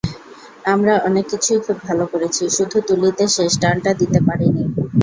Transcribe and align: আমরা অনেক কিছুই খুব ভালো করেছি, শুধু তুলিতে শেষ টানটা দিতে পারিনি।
আমরা 0.65 0.93
অনেক 1.07 1.25
কিছুই 1.31 1.59
খুব 1.65 1.77
ভালো 1.87 2.03
করেছি, 2.11 2.43
শুধু 2.57 2.77
তুলিতে 2.87 3.23
শেষ 3.35 3.51
টানটা 3.61 3.91
দিতে 4.01 4.19
পারিনি। 4.27 4.63